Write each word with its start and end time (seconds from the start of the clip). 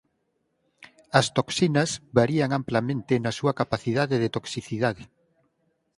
As 1.19 1.27
toxinas 1.35 1.89
varían 2.17 2.49
amplamente 2.59 3.13
na 3.23 3.31
súa 3.37 3.53
capacidade 3.61 4.15
de 4.23 4.29
toxicidade. 4.35 5.03